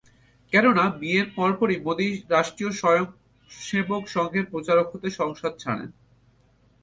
[0.53, 5.89] কেননা, বিয়ের পরপরই মোদি রাষ্ট্রীয় স্বয়ংসেবক সংঘের প্রচারক হতে সংসার ছাড়েন।